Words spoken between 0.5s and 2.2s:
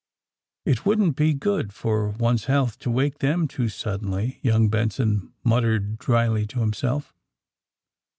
*^It wouldn't be good for